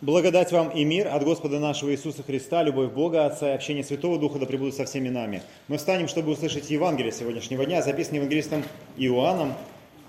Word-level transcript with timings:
Благодать 0.00 0.50
вам 0.50 0.70
и 0.70 0.84
мир 0.84 1.08
от 1.08 1.22
Господа 1.22 1.60
нашего 1.60 1.92
Иисуса 1.92 2.22
Христа, 2.24 2.62
любовь 2.62 2.90
Бога 2.90 3.26
Отца 3.26 3.52
и 3.52 3.54
общение 3.54 3.84
Святого 3.84 4.18
Духа 4.18 4.40
да 4.40 4.46
пребудут 4.46 4.74
со 4.74 4.84
всеми 4.86 5.08
нами. 5.08 5.42
Мы 5.68 5.78
встанем, 5.78 6.08
чтобы 6.08 6.32
услышать 6.32 6.68
Евангелие 6.68 7.12
сегодняшнего 7.12 7.64
дня, 7.64 7.80
записанное 7.80 8.18
евангелистом 8.18 8.64
Иоанном 8.96 9.54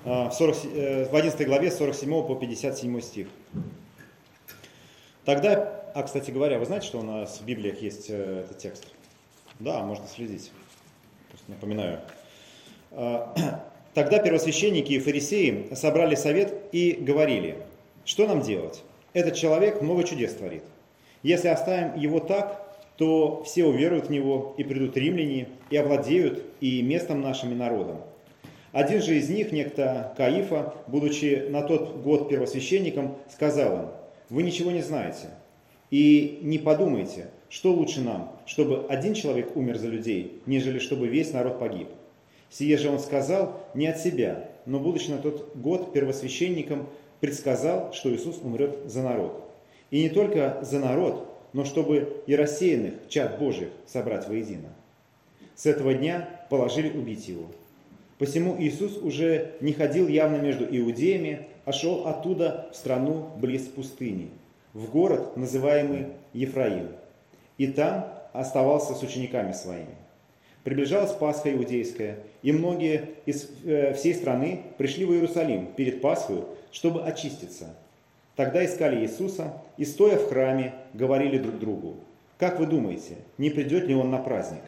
э, 0.04 0.30
в, 0.30 0.32
40, 0.34 0.58
э, 0.74 1.10
в 1.12 1.16
11 1.16 1.46
главе 1.46 1.70
с 1.70 1.78
47 1.78 2.10
по 2.26 2.36
57 2.36 3.02
стих. 3.02 3.28
Тогда, 5.24 5.84
а, 5.94 6.04
кстати 6.04 6.32
говоря, 6.32 6.58
вы 6.58 6.66
знаете, 6.66 6.88
что 6.88 7.00
у 7.00 7.04
нас 7.04 7.40
в 7.40 7.46
Библиях 7.46 7.80
есть 7.82 8.08
э, 8.10 8.44
этот 8.44 8.58
текст? 8.58 8.88
Да, 9.60 9.82
можно 9.84 10.08
следить. 10.08 10.52
Напоминаю. 11.48 12.00
Тогда 12.92 14.20
первосвященники 14.20 14.94
и 14.94 15.00
фарисеи 15.00 15.70
собрали 15.76 16.16
совет 16.16 16.54
и 16.72 16.94
говорили, 16.94 17.60
что 18.04 18.28
нам 18.28 18.42
делать? 18.42 18.84
Этот 19.16 19.36
человек 19.36 19.82
много 19.82 20.04
чудес 20.04 20.34
творит. 20.34 20.64
Если 21.24 21.48
оставим 21.48 21.98
его 21.98 22.20
так, 22.20 22.78
то 22.98 23.44
все 23.46 23.64
уверуют 23.64 24.08
в 24.08 24.12
него, 24.12 24.54
и 24.58 24.66
придут 24.66 24.98
римляне, 24.98 25.48
и 25.70 25.78
овладеют 25.78 26.44
и 26.60 26.82
местом 26.82 27.22
нашим, 27.22 27.54
и 27.54 27.56
народом. 27.56 28.02
Один 28.74 29.02
же 29.02 29.16
из 29.16 29.30
них, 29.30 29.54
некто 29.54 30.14
Каифа, 30.18 30.74
будучи 30.88 31.48
на 31.50 31.62
тот 31.62 31.96
год 32.02 32.28
первосвященником, 32.28 33.16
сказал 33.34 33.76
им, 33.78 33.86
«Вы 34.30 34.44
ничего 34.44 34.70
не 34.72 34.82
знаете, 34.82 35.30
и 35.92 36.40
не 36.42 36.60
подумайте, 36.60 37.28
что 37.48 37.72
лучше 37.72 38.02
нам, 38.02 38.36
чтобы 38.46 38.86
один 38.90 39.14
человек 39.14 39.56
умер 39.56 39.78
за 39.78 39.88
людей, 39.88 40.42
нежели 40.46 40.78
чтобы 40.78 41.08
весь 41.08 41.32
народ 41.32 41.58
погиб. 41.58 41.88
Сие 42.50 42.76
же 42.76 42.90
он 42.90 43.00
сказал 43.00 43.62
не 43.76 43.88
от 43.88 43.98
себя, 43.98 44.50
но, 44.66 44.78
будучи 44.78 45.10
на 45.10 45.20
тот 45.20 45.56
год 45.56 45.94
первосвященником, 45.94 46.90
предсказал, 47.26 47.92
что 47.92 48.14
Иисус 48.14 48.38
умрет 48.44 48.78
за 48.86 49.02
народ. 49.02 49.44
И 49.90 50.04
не 50.04 50.10
только 50.10 50.60
за 50.62 50.78
народ, 50.78 51.28
но 51.54 51.66
чтобы 51.66 52.22
и 52.28 52.36
рассеянных 52.36 52.94
чад 53.10 53.40
Божьих 53.40 53.70
собрать 53.88 54.28
воедино. 54.28 54.70
С 55.56 55.66
этого 55.66 55.96
дня 55.96 56.30
положили 56.52 56.96
убить 56.96 57.28
его. 57.28 57.48
Посему 58.20 58.56
Иисус 58.60 58.98
уже 58.98 59.54
не 59.60 59.74
ходил 59.74 60.08
явно 60.08 60.36
между 60.36 60.66
иудеями, 60.66 61.48
а 61.66 61.72
шел 61.72 62.06
оттуда 62.06 62.70
в 62.72 62.76
страну 62.76 63.30
близ 63.38 63.64
пустыни, 63.64 64.30
в 64.74 64.92
город, 64.92 65.36
называемый 65.36 66.10
Ефраим. 66.34 66.90
И 67.58 67.66
там 67.68 68.14
оставался 68.34 68.94
с 68.94 69.02
учениками 69.02 69.52
своими. 69.52 69.96
Приближалась 70.66 71.12
Пасха 71.12 71.54
иудейская, 71.54 72.18
и 72.42 72.52
многие 72.52 73.12
из 73.28 73.52
э, 73.64 73.94
всей 73.94 74.16
страны 74.16 74.64
пришли 74.80 75.06
в 75.06 75.14
Иерусалим 75.14 75.68
перед 75.76 76.02
Пасхой, 76.02 76.40
чтобы 76.72 77.04
очиститься. 77.04 77.76
Тогда 78.36 78.66
искали 78.66 79.06
Иисуса 79.06 79.62
и, 79.78 79.86
стоя 79.86 80.18
в 80.18 80.28
храме, 80.28 80.74
говорили 80.96 81.38
друг 81.38 81.60
другу, 81.60 81.98
«Как 82.40 82.60
вы 82.60 82.66
думаете, 82.66 83.18
не 83.38 83.52
придет 83.52 83.86
ли 83.86 83.94
Он 83.94 84.10
на 84.10 84.18
праздник?» 84.18 84.64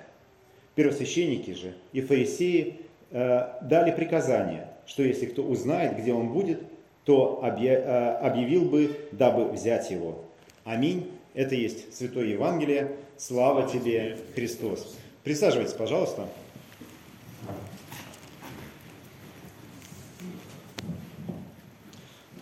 Первосвященники 0.76 1.56
же 1.56 1.74
и 1.94 2.02
фарисеи 2.02 2.76
э, 3.10 3.48
дали 3.64 3.90
приказание, 3.90 4.68
что 4.86 5.02
если 5.02 5.26
кто 5.26 5.42
узнает, 5.42 5.98
где 5.98 6.14
Он 6.14 6.30
будет, 6.32 6.62
то 7.06 7.42
э, 7.44 7.76
объявил 8.22 8.66
бы, 8.66 8.96
дабы 9.14 9.46
взять 9.46 9.90
Его. 9.90 10.20
Аминь. 10.64 11.10
Это 11.34 11.56
есть 11.56 11.92
Святое 11.96 12.26
Евангелие. 12.26 12.92
Слава 13.18 13.68
тебе, 13.68 14.16
Христос. 14.36 14.96
Присаживайтесь, 15.28 15.74
пожалуйста. 15.74 16.26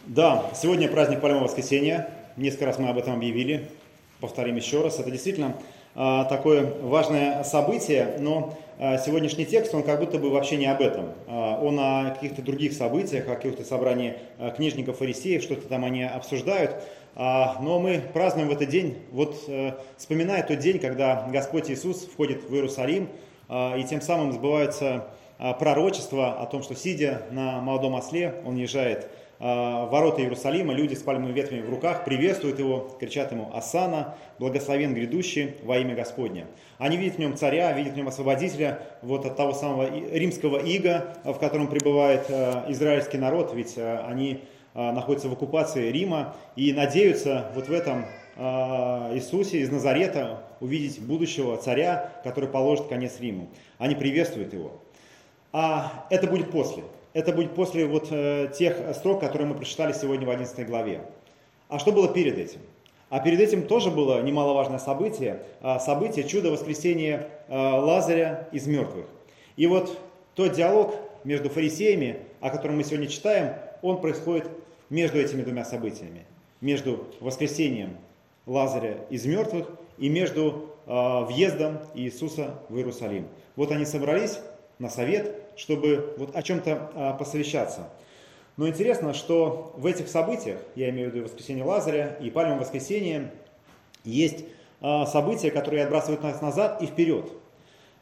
Да, 0.05 0.52
сегодня 0.53 0.88
праздник 0.88 1.19
Пальмового 1.19 1.47
воскресенья. 1.47 2.08
Несколько 2.38 2.67
раз 2.67 2.78
мы 2.78 2.89
об 2.89 3.00
этом 3.00 3.16
объявили. 3.16 3.69
Повторим 4.19 4.58
еще 4.58 4.83
раз. 4.83 5.00
Это 5.00 5.09
действительно 5.09 5.58
а, 5.95 6.25
такое 6.25 6.80
важное 6.83 7.44
событие, 7.44 8.17
но 8.19 8.56
а, 8.78 9.00
сегодняшний 9.00 9.47
текст, 9.47 9.74
он 9.74 9.81
как 9.81 10.00
будто 10.00 10.19
бы 10.19 10.29
вообще 10.29 10.56
не 10.56 10.68
об 10.68 10.79
этом. 10.79 11.13
А, 11.25 11.59
он 11.59 11.79
о 11.79 12.12
каких-то 12.12 12.44
других 12.44 12.74
событиях, 12.74 13.28
о 13.28 13.35
каких-то 13.35 13.63
собрании 13.63 14.13
а, 14.38 14.51
книжников, 14.51 15.00
фарисеев, 15.00 15.41
что-то 15.41 15.68
там 15.68 15.85
они 15.85 16.03
обсуждают. 16.03 16.75
А, 17.17 17.57
но 17.61 17.79
мы 17.79 18.01
празднуем 18.13 18.49
в 18.49 18.51
этот 18.51 18.67
день, 18.67 18.97
вот 19.11 19.45
э, 19.47 19.71
вспоминая 19.97 20.43
тот 20.43 20.59
день, 20.59 20.79
когда 20.79 21.25
Господь 21.31 21.71
Иисус 21.71 22.05
входит 22.05 22.43
в 22.49 22.53
Иерусалим, 22.53 23.07
а, 23.47 23.77
и 23.77 23.85
тем 23.85 24.01
самым 24.01 24.33
сбывается 24.33 25.07
а, 25.39 25.53
пророчество 25.53 26.33
о 26.33 26.45
том, 26.45 26.61
что 26.61 26.75
сидя 26.75 27.21
на 27.31 27.61
молодом 27.61 27.95
осле, 27.95 28.35
он 28.45 28.57
езжает 28.57 29.09
в 29.37 29.89
ворота 29.91 30.21
Иерусалима, 30.21 30.73
люди 30.73 30.93
с 30.93 31.03
пальмовыми 31.03 31.33
ветвями 31.33 31.61
в 31.61 31.69
руках 31.69 32.05
приветствуют 32.05 32.57
его, 32.57 32.95
кричат 32.97 33.33
ему 33.33 33.51
«Асана, 33.53 34.15
благословен 34.39 34.93
грядущий 34.93 35.55
во 35.63 35.77
имя 35.77 35.93
Господня». 35.93 36.47
Они 36.77 36.95
видят 36.95 37.17
в 37.17 37.19
нем 37.19 37.35
царя, 37.35 37.73
видят 37.73 37.95
в 37.95 37.97
нем 37.97 38.07
освободителя 38.07 38.79
вот 39.01 39.25
от 39.25 39.35
того 39.35 39.51
самого 39.51 39.89
римского 39.93 40.59
ига, 40.59 41.17
в 41.25 41.33
котором 41.33 41.67
пребывает 41.67 42.27
э, 42.29 42.63
израильский 42.69 43.17
народ, 43.17 43.53
ведь 43.53 43.73
э, 43.75 43.99
они 44.07 44.39
а, 44.41 44.54
находятся 44.75 45.30
в 45.30 45.34
оккупации 45.34 45.90
Рима 45.90 46.36
и 46.56 46.74
надеются 46.74 47.50
вот 47.56 47.69
в 47.69 47.72
этом 47.72 48.06
а, 48.38 49.12
Иисусе 49.13 49.59
из 49.59 49.72
Назарета 49.72 50.44
увидеть 50.59 51.02
будущего 51.02 51.56
царя, 51.58 52.12
который 52.24 52.50
положит 52.50 52.88
конец 52.88 53.19
Риму. 53.19 53.47
Они 53.78 53.96
приветствуют 53.96 54.53
его. 54.53 54.74
А 55.53 56.06
это 56.09 56.28
будет 56.28 56.52
после. 56.52 56.84
Это 57.13 57.31
будет 57.31 57.56
после 57.56 57.86
вот 57.86 58.09
э, 58.12 58.52
тех 58.58 58.75
строк, 58.94 59.22
которые 59.22 59.47
мы 59.47 59.56
прочитали 59.56 59.94
сегодня 59.94 60.28
в 60.28 60.30
11 60.30 60.68
главе. 60.68 61.02
А 61.69 61.80
что 61.80 61.94
было 61.94 62.09
перед 62.09 62.38
этим? 62.38 62.59
А 63.09 63.22
перед 63.22 63.40
этим 63.40 63.68
тоже 63.68 63.90
было 63.90 64.22
немаловажное 64.22 64.80
событие, 64.80 65.44
а, 65.62 65.80
событие 65.80 66.28
чудо 66.28 66.52
воскресения 66.52 67.30
Лазаря 67.47 68.50
из 68.52 68.68
мертвых. 68.68 69.06
И 69.56 69.68
вот 69.68 69.97
тот 70.34 70.52
диалог 70.53 70.96
между 71.24 71.50
фарисеями, 71.50 72.18
о 72.42 72.50
котором 72.50 72.78
мы 72.78 72.84
сегодня 72.84 73.07
читаем, 73.07 73.53
он 73.81 74.02
происходит 74.02 74.50
между 74.90 75.19
этими 75.19 75.41
двумя 75.41 75.66
событиями, 75.66 76.25
между 76.62 77.07
воскресением 77.19 77.97
Лазаря 78.46 78.97
из 79.09 79.25
мертвых 79.25 79.68
и 79.97 80.09
между 80.09 80.75
э, 80.85 81.25
въездом 81.25 81.79
Иисуса 81.96 82.59
в 82.69 82.78
Иерусалим. 82.78 83.28
Вот 83.56 83.72
они 83.72 83.85
собрались 83.85 84.40
на 84.79 84.90
совет, 84.90 85.35
чтобы 85.56 86.13
вот 86.18 86.35
о 86.35 86.41
чем-то 86.44 86.91
э, 86.94 87.18
посовещаться. 87.18 87.90
Но 88.57 88.68
интересно, 88.68 89.13
что 89.13 89.74
в 89.75 89.85
этих 89.85 90.07
событиях, 90.07 90.59
я 90.75 90.90
имею 90.90 91.12
в 91.12 91.13
виду 91.13 91.25
воскресение 91.25 91.63
Лазаря 91.63 92.18
и 92.22 92.29
Пальмовое 92.29 92.62
воскресение, 92.62 93.31
есть 94.03 94.45
э, 94.81 95.06
события, 95.06 95.51
которые 95.51 95.84
отбрасывают 95.84 96.24
нас 96.24 96.41
назад 96.41 96.81
и 96.81 96.85
вперед. 96.85 97.31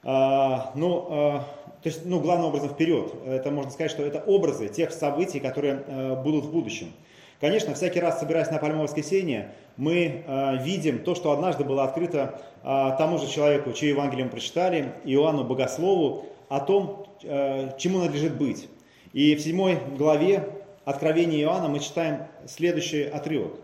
Э, 0.03 0.58
ну, 0.75 1.44
то 1.84 1.90
есть, 1.90 2.06
ну, 2.06 2.22
главным 2.22 2.47
образом 2.47 2.69
вперед. 2.69 3.14
Это 3.25 3.52
можно 3.52 3.69
сказать, 3.69 3.91
что 3.91 4.03
это 4.03 4.24
образы 4.25 4.69
тех 4.69 4.91
событий, 4.91 5.41
которые 5.41 5.84
э, 5.86 6.16
будут 6.24 6.46
в 6.46 6.52
будущем. 6.52 6.94
Конечно, 7.41 7.74
всякий 7.74 8.00
раз, 8.00 8.22
собираясь 8.22 8.50
на 8.50 8.58
Пальмовое 8.58 8.84
воскресенье, 8.84 9.52
мы 9.75 10.24
э, 10.25 10.63
видим 10.63 11.00
то, 11.00 11.13
что 11.13 11.34
однажды 11.34 11.66
было 11.66 11.84
открыто 11.84 12.42
э, 12.63 12.92
тому 12.97 13.18
же 13.18 13.28
человеку, 13.28 13.74
чье 13.74 13.90
Евангелие 13.90 14.24
мы 14.24 14.31
прочитали, 14.31 14.94
Иоанну 15.03 15.44
Богослову, 15.44 16.25
о 16.47 16.62
том, 16.62 17.06
э, 17.22 17.72
чему 17.78 18.00
надлежит 18.00 18.38
быть. 18.38 18.69
И 19.12 19.36
в 19.36 19.42
седьмой 19.42 19.78
главе 19.97 20.47
Откровения 20.86 21.42
Иоанна 21.42 21.68
мы 21.68 21.81
читаем 21.81 22.19
следующий 22.47 23.03
отрывок. 23.03 23.59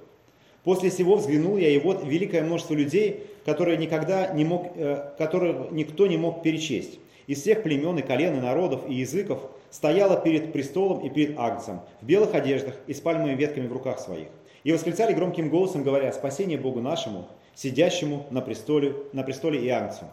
«После 0.65 0.91
сего 0.91 1.15
взглянул 1.15 1.55
я, 1.55 1.69
и 1.69 1.79
вот 1.79 2.03
великое 2.03 2.43
множество 2.43 2.73
людей, 2.73 3.27
которые 3.49 3.77
никогда 3.77 4.27
не 4.27 4.45
мог, 4.45 4.67
э, 4.75 5.11
которых 5.17 5.71
никто 5.71 6.05
не 6.05 6.17
мог 6.17 6.43
перечесть 6.43 6.99
из 7.25 7.41
всех 7.41 7.63
племен 7.63 7.97
и 7.97 8.03
колен, 8.03 8.37
и 8.37 8.39
народов, 8.39 8.81
и 8.87 8.93
языков, 8.93 9.49
стояла 9.71 10.21
перед 10.21 10.53
престолом 10.53 10.99
и 10.99 11.09
перед 11.09 11.37
Агнцем, 11.39 11.81
в 11.99 12.05
белых 12.05 12.35
одеждах 12.35 12.75
и 12.85 12.93
с 12.93 13.01
пальмовыми 13.01 13.33
ветками 13.33 13.65
в 13.65 13.73
руках 13.73 13.99
своих. 13.99 14.27
И 14.63 14.71
восклицали 14.71 15.13
громким 15.13 15.49
голосом, 15.49 15.81
говоря, 15.81 16.13
«Спасение 16.13 16.59
Богу 16.59 16.79
нашему, 16.79 17.27
сидящему 17.55 18.27
на 18.29 18.41
престоле, 18.41 18.93
на 19.13 19.23
престоле 19.23 19.59
и 19.59 19.69
Агнцу». 19.69 20.05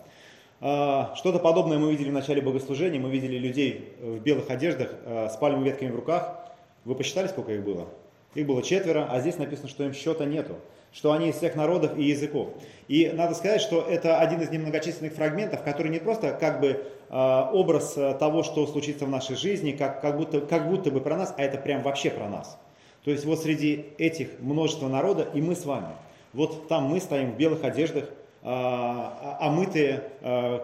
Что-то 0.61 1.39
подобное 1.39 1.77
мы 1.77 1.91
видели 1.91 2.09
в 2.09 2.15
начале 2.15 2.41
богослужения, 2.41 2.99
мы 2.99 3.11
видели 3.11 3.37
людей 3.37 3.93
в 4.01 4.21
белых 4.21 4.49
одеждах 4.49 4.95
а, 5.05 5.29
с 5.29 5.37
пальмовыми 5.37 5.69
ветками 5.69 5.91
в 5.91 5.97
руках. 5.97 6.39
Вы 6.87 6.95
посчитали, 6.95 7.27
сколько 7.27 7.53
их 7.53 7.63
было? 7.63 7.87
Их 8.37 8.47
было 8.47 8.63
четверо, 8.63 9.09
а 9.11 9.19
здесь 9.21 9.39
написано, 9.39 9.69
что 9.69 9.85
им 9.85 9.93
счета 9.93 10.25
нету 10.25 10.57
что 10.97 11.13
они 11.13 11.29
из 11.29 11.37
всех 11.37 11.57
народов 11.57 11.99
и 11.99 12.05
языков. 12.05 12.49
И 12.89 13.11
надо 13.13 13.35
сказать, 13.35 13.61
что 13.61 13.83
это 13.83 14.19
один 14.19 14.41
из 14.41 14.51
немногочисленных 14.51 15.13
фрагментов, 15.13 15.63
который 15.63 15.91
не 15.91 15.99
просто 15.99 16.33
как 16.33 16.59
бы 16.59 16.87
а, 17.11 17.51
образ 17.53 17.99
э, 17.99 18.15
того, 18.15 18.43
что 18.43 18.67
случится 18.67 19.05
в 19.05 19.11
нашей 19.11 19.37
жизни, 19.37 19.73
как, 19.73 20.01
как, 20.01 20.17
будто, 20.17 20.41
как 20.41 20.71
будто 20.71 20.91
бы 20.91 21.03
про 21.03 21.19
нас, 21.19 21.35
а 21.37 21.43
это 21.43 21.59
прям 21.59 21.83
вообще 21.83 22.09
про 22.09 22.31
нас. 22.31 22.59
То 23.05 23.11
есть 23.11 23.27
вот 23.27 23.41
среди 23.41 23.85
этих 23.99 24.41
множества 24.41 24.89
народа 24.89 25.29
и 25.35 25.43
мы 25.43 25.55
с 25.55 25.67
вами. 25.67 25.89
Вот 26.33 26.67
там 26.67 26.85
мы 26.85 26.99
стоим 27.01 27.33
в 27.33 27.37
белых 27.37 27.63
одеждах, 27.63 28.09
а, 28.43 29.39
а, 29.39 29.49
омытые 29.49 30.03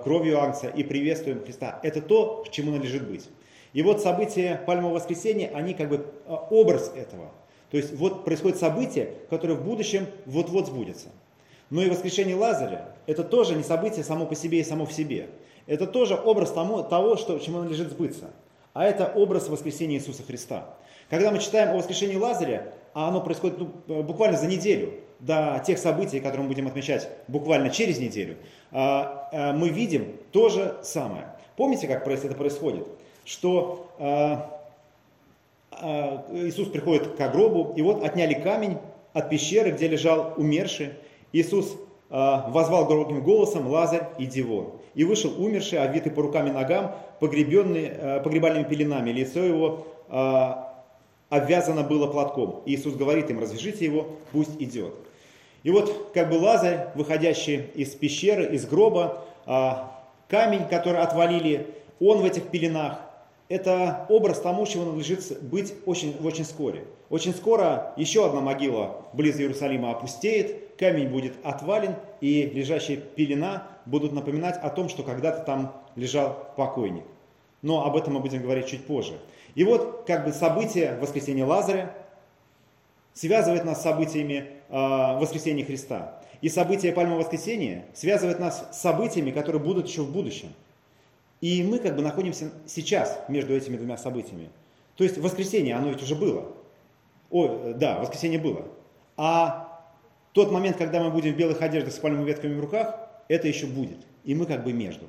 кровью 0.03 0.41
Агнца 0.41 0.69
и 0.69 0.83
приветствуем 0.83 1.45
Христа. 1.45 1.79
Это 1.83 2.01
то, 2.01 2.45
к 2.47 2.51
чему 2.51 2.71
надлежит 2.71 3.07
быть. 3.07 3.29
И 3.75 3.83
вот 3.83 4.01
события 4.01 4.63
Пальмового 4.67 4.95
воскресенья, 4.95 5.51
они 5.53 5.75
как 5.75 5.91
бы 5.91 6.07
образ 6.27 6.91
этого– 6.97 7.33
То 7.73 7.79
есть 7.79 7.95
вот 7.95 8.27
происходит 8.27 8.59
событие, 8.59 9.15
которое 9.31 9.55
в 9.55 9.65
будущем 9.65 10.07
вот-вот 10.27 10.67
сбудется. 10.67 11.09
Но 11.71 11.83
и 11.83 11.89
воскрешение 11.89 12.37
Лазаря– 12.37 12.95
это 13.07 13.25
тоже 13.25 13.55
не 13.55 13.63
событие 13.63 14.05
само 14.05 14.27
по 14.27 14.35
себе 14.35 14.61
и 14.61 14.65
само 14.65 14.85
в 14.85 14.93
себе. 14.93 15.31
Это 15.67 15.87
тоже 15.87 16.15
образ 16.15 16.53
тому, 16.53 16.83
того, 16.83 17.17
что, 17.17 17.39
чему 17.39 17.61
надлежит 17.61 17.91
сбыться. 17.91 18.31
А 18.75 18.85
это 18.85 19.07
образ 19.15 19.49
воскресения 19.49 19.97
Иисуса 19.97 20.23
Христа. 20.23 20.75
Когда 21.09 21.31
мы 21.31 21.39
читаем 21.39 21.71
о 21.71 21.79
воскрешении 21.79 22.17
Лазаря, 22.17 22.75
а 22.93 23.09
оно 23.09 23.23
происходит 23.23 23.59
ну, 23.59 24.03
буквально 24.03 24.37
за 24.37 24.49
неделю 24.49 24.93
до 25.19 25.63
тех 25.67 25.79
событий, 25.79 26.21
которые 26.21 26.43
мы 26.43 26.49
будем 26.49 26.67
отмечать 26.67 27.09
буквально 27.27 27.71
через 27.71 27.99
неделю, 27.99 28.37
а, 28.71 29.31
а, 29.33 29.53
мы 29.55 29.71
видим 29.71 30.19
то 30.31 30.51
же 30.51 30.77
самое. 30.83 31.29
Помните, 31.57 31.87
как 31.87 32.07
это 32.07 32.35
происходит? 32.35 32.87
Что 33.25 33.91
а, 33.99 34.62
Иисус 35.83 36.69
приходит 36.69 37.17
к 37.17 37.29
гробу, 37.33 37.73
и 37.77 37.83
вот 37.83 38.05
отняли 38.05 38.35
камень 38.35 38.79
от 39.13 39.29
пещеры, 39.29 39.73
где 39.73 39.89
лежал 39.89 40.35
умерший. 40.37 40.91
Иисус 41.33 41.77
возвал 42.09 42.87
громким 42.87 43.23
голосом 43.23 43.67
«Лазарь, 43.67 44.09
иди 44.19 44.43
вон». 44.43 44.75
И 44.95 45.05
вышел 45.05 45.33
умерший, 45.43 45.79
обвитый 45.79 46.13
по 46.13 46.23
рукам 46.23 46.47
и 46.47 46.51
ногам, 46.51 46.95
погребенный 47.21 48.21
погребальными 48.23 48.65
пеленами. 48.65 49.11
Лицо 49.11 49.41
его 49.41 49.87
обвязано 51.31 51.83
было 51.83 52.07
платком. 52.09 52.63
И 52.67 52.75
Иисус 52.75 52.95
говорит 52.95 53.31
им, 53.31 53.41
развяжите 53.41 53.87
его, 53.87 54.07
пусть 54.33 54.61
идет. 54.61 54.93
И 55.63 55.71
вот 55.71 56.11
как 56.13 56.29
бы 56.29 56.35
Лазарь, 56.35 56.89
выходящий 56.95 57.71
из 57.75 57.91
пещеры, 57.95 58.55
из 58.55 58.67
гроба, 58.67 59.25
а, 59.47 60.03
камень, 60.29 60.67
который 60.69 61.01
отвалили, 61.01 61.69
он 62.01 62.19
в 62.19 62.25
этих 62.27 62.49
пеленах, 62.49 63.01
это 63.53 64.07
образ 64.09 64.41
тому, 64.41 64.65
чего 64.65 64.87
надлежит 64.87 65.43
быть 65.43 65.75
очень, 65.85 66.17
очень 66.25 66.45
вскоре. 66.45 66.85
Очень 67.11 67.35
скоро 67.35 67.93
еще 67.99 68.25
одна 68.25 68.41
могила 68.41 69.03
близ 69.13 69.39
Иерусалима 69.39 69.91
опустеет, 69.91 70.75
камень 70.79 71.09
будет 71.09 71.35
отвален, 71.45 71.97
и 72.23 72.47
лежащие 72.47 72.97
пелена 72.97 73.69
будут 73.85 74.13
напоминать 74.13 74.57
о 74.57 74.71
том, 74.71 74.89
что 74.89 75.03
когда-то 75.03 75.45
там 75.45 75.75
лежал 75.97 76.53
покойник. 76.57 77.05
Но 77.61 77.85
об 77.85 77.95
этом 77.95 78.15
мы 78.15 78.21
будем 78.21 78.41
говорить 78.41 78.69
чуть 78.69 78.87
позже. 78.87 79.19
И 79.55 79.65
вот 79.65 80.05
как 80.07 80.25
бы 80.25 80.33
событие 80.33 80.97
воскресения 80.99 81.45
Лазаря 81.45 81.95
связывает 83.13 83.67
нас 83.67 83.81
с 83.81 83.83
событиями 83.83 84.47
э, 84.71 85.19
воскресения 85.19 85.65
Христа. 85.65 86.23
И 86.41 86.49
событие 86.49 86.93
Пальмового 86.93 87.21
воскресения 87.21 87.85
связывает 87.93 88.41
нас 88.41 88.67
с 88.73 88.81
событиями, 88.81 89.31
которые 89.31 89.61
будут 89.61 89.89
еще 89.89 90.01
в 90.01 90.11
будущем. 90.11 90.49
И 91.43 91.63
мы 91.63 91.79
как 91.79 91.97
бы 91.97 92.03
находимся 92.03 92.51
сейчас 92.67 93.21
между 93.29 93.55
этими 93.55 93.77
двумя 93.77 93.99
событиями. 93.99 94.49
То 94.97 95.05
есть 95.05 95.19
воскресенье, 95.19 95.75
оно 95.75 95.91
ведь 95.91 96.03
уже 96.03 96.15
было. 96.15 96.53
О, 97.31 97.75
да, 97.75 97.99
воскресенье 97.99 98.39
было. 98.39 98.65
А 99.17 99.85
тот 100.33 100.51
момент, 100.51 100.77
когда 100.77 101.03
мы 101.03 101.11
будем 101.11 101.35
в 101.35 101.37
белых 101.37 101.61
одеждах 101.61 101.93
с 101.93 101.99
пальмовыми 101.99 102.29
ветками 102.29 102.55
в 102.55 102.61
руках, 102.61 102.97
это 103.29 103.49
еще 103.49 103.67
будет. 103.67 103.99
И 104.25 104.35
мы 104.35 104.47
как 104.47 104.65
бы 104.65 104.73
между. 104.73 105.07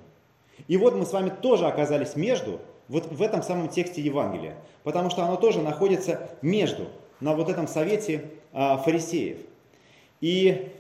И 0.68 0.76
вот 0.76 0.96
мы 0.96 1.06
с 1.06 1.14
вами 1.14 1.30
тоже 1.30 1.68
оказались 1.68 2.16
между, 2.16 2.60
вот 2.88 3.12
в 3.12 3.22
этом 3.22 3.44
самом 3.44 3.70
тексте 3.70 4.02
Евангелия. 4.02 4.56
Потому 4.84 5.10
что 5.10 5.24
оно 5.24 5.36
тоже 5.38 5.62
находится 5.62 6.30
между, 6.42 6.88
на 7.20 7.36
вот 7.36 7.48
этом 7.48 7.68
совете 7.68 8.32
а, 8.52 8.78
фарисеев. 8.78 9.38
И 10.20 10.72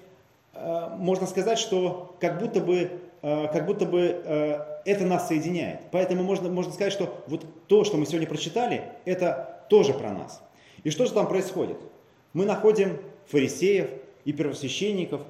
а, 0.54 0.96
можно 0.98 1.28
сказать, 1.28 1.60
что 1.60 2.16
как 2.20 2.40
будто 2.40 2.60
бы, 2.60 3.03
как 3.24 3.66
будто 3.66 3.86
бы 3.86 4.22
а, 4.26 4.82
это 4.84 5.06
нас 5.06 5.30
соединяет. 5.30 5.80
Поэтому 5.92 6.24
можно, 6.24 6.50
можно 6.50 6.74
сказать, 6.74 6.92
что 6.92 7.24
вот 7.28 7.46
то, 7.68 7.86
что 7.86 7.98
мы 7.98 8.06
сегодня 8.06 8.28
прочитали, 8.28 8.92
это 9.06 9.66
тоже 9.70 9.94
про 9.94 10.12
нас. 10.12 10.42
И 10.84 10.90
что 10.90 11.06
же 11.06 11.14
там 11.14 11.28
происходит? 11.28 11.78
Мы 12.34 12.46
находим 12.46 13.00
фарисеев 13.28 13.90
и 14.26 14.34
первосвященников 14.34 15.22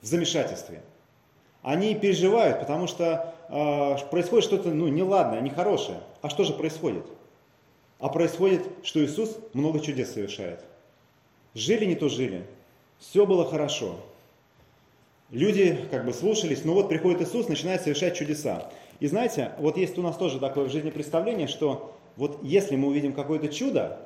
в 0.00 0.06
замешательстве. 0.06 0.82
Они 1.62 1.94
переживают, 1.94 2.58
потому 2.58 2.86
что 2.86 3.34
э, 3.48 3.96
происходит 4.10 4.44
что-то 4.44 4.70
ну, 4.70 4.88
неладное, 4.88 5.40
нехорошее. 5.40 6.00
А 6.20 6.28
что 6.28 6.44
же 6.44 6.52
происходит? 6.52 7.06
А 8.00 8.08
происходит, 8.08 8.66
что 8.82 9.02
Иисус 9.02 9.38
много 9.54 9.80
чудес 9.80 10.12
совершает. 10.12 10.64
Жили 11.54 11.84
не 11.84 11.94
то 11.94 12.08
жили, 12.08 12.44
все 12.98 13.24
было 13.24 13.48
хорошо. 13.48 13.96
Люди 15.30 15.78
как 15.90 16.04
бы 16.04 16.12
слушались, 16.12 16.64
но 16.64 16.74
вот 16.74 16.88
приходит 16.88 17.22
Иисус, 17.22 17.48
начинает 17.48 17.82
совершать 17.82 18.16
чудеса. 18.16 18.70
И 19.00 19.06
знаете, 19.06 19.52
вот 19.58 19.76
есть 19.76 19.98
у 19.98 20.02
нас 20.02 20.16
тоже 20.16 20.38
такое 20.38 20.66
в 20.66 20.70
жизни 20.70 20.90
представление, 20.90 21.48
что 21.48 21.94
вот 22.16 22.38
если 22.42 22.76
мы 22.76 22.88
увидим 22.88 23.12
какое-то 23.12 23.48
чудо, 23.48 23.98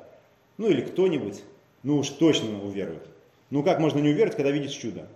ну 0.57 0.67
или 0.67 0.81
кто-нибудь, 0.81 1.43
ну 1.83 1.97
уж 1.97 2.09
точно 2.09 2.63
уверует. 2.63 3.07
Ну 3.49 3.63
как 3.63 3.79
можно 3.79 3.99
не 3.99 4.09
уверовать, 4.09 4.35
когда 4.35 4.51
видишь 4.51 4.71
чудо? 4.71 5.07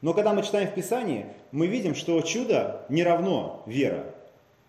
Но 0.00 0.12
когда 0.12 0.34
мы 0.34 0.42
читаем 0.42 0.68
в 0.68 0.74
Писании, 0.74 1.26
мы 1.52 1.66
видим, 1.66 1.94
что 1.94 2.20
чудо 2.20 2.84
не 2.88 3.02
равно 3.02 3.62
вера, 3.66 4.14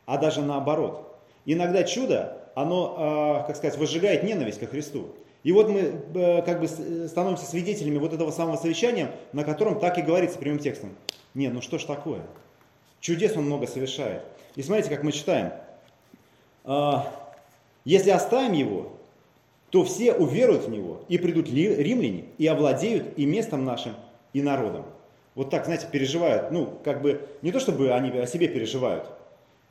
а 0.06 0.18
даже 0.18 0.42
наоборот. 0.42 1.18
Иногда 1.46 1.84
чудо, 1.84 2.38
оно, 2.56 2.96
а, 2.98 3.44
как 3.44 3.58
сказать, 3.58 3.78
возжигает 3.78 4.24
ненависть 4.24 4.60
ко 4.60 4.68
Христу. 4.68 5.10
И 5.46 5.54
вот 5.54 5.70
мы 5.70 5.80
э, 5.80 6.42
как 6.42 6.60
бы 6.60 6.68
становимся 6.68 7.46
свидетелями 7.46 7.98
вот 7.98 8.12
этого 8.12 8.32
самого 8.32 8.58
совещания, 8.58 9.12
на 9.32 9.46
котором 9.46 9.80
так 9.80 9.98
и 9.98 10.02
говорится 10.02 10.38
прямым 10.38 10.60
текстом. 10.60 10.94
Нет, 11.34 11.54
ну 11.54 11.62
что 11.62 11.78
ж 11.78 11.86
такое? 11.86 12.20
Чудес 13.00 13.38
он 13.38 13.46
много 13.46 13.66
совершает. 13.66 14.24
И 14.56 14.62
смотрите, 14.62 14.90
как 14.90 15.04
мы 15.04 15.14
читаем. 15.14 15.54
«А, 16.66 17.10
Если 17.86 18.10
оставим 18.10 18.52
его, 18.52 18.92
то 19.70 19.86
все 19.86 20.12
уверуют 20.14 20.66
в 20.66 20.70
него, 20.70 21.04
и 21.08 21.18
придут 21.18 21.48
римляне, 21.50 22.26
и 22.38 22.46
овладеют 22.48 23.18
и 23.18 23.26
местом 23.26 23.64
нашим, 23.64 23.94
и 24.34 24.42
народом 24.42 24.86
вот 25.36 25.50
так, 25.50 25.66
знаете, 25.66 25.88
переживают, 25.92 26.52
ну, 26.52 26.80
как 26.84 27.02
бы, 27.02 27.28
не 27.42 27.52
то 27.52 27.60
чтобы 27.60 27.92
они 27.92 28.10
о 28.18 28.26
себе 28.26 28.48
переживают, 28.48 29.10